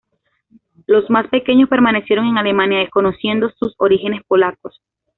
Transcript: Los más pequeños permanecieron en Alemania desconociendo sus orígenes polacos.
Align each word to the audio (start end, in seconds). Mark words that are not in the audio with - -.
Los 0.87 1.11
más 1.11 1.27
pequeños 1.27 1.69
permanecieron 1.69 2.25
en 2.25 2.39
Alemania 2.39 2.79
desconociendo 2.79 3.51
sus 3.59 3.75
orígenes 3.77 4.23
polacos. 4.25 4.81